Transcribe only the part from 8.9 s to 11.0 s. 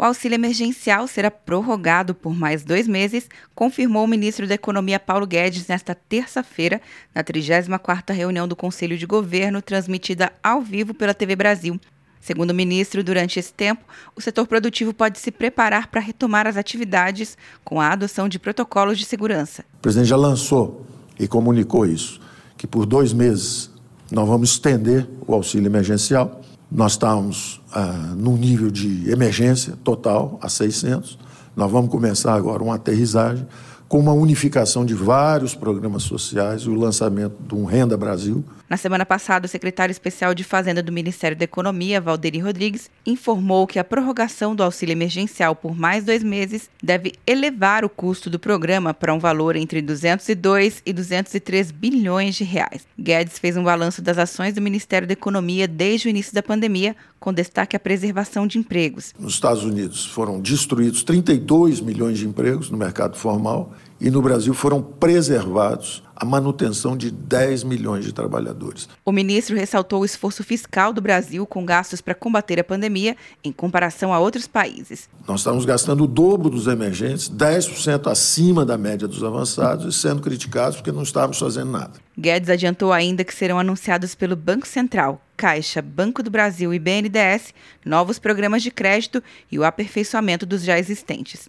de Governo, transmitida ao vivo